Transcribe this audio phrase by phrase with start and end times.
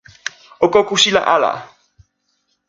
[0.65, 1.53] o kokosila ala!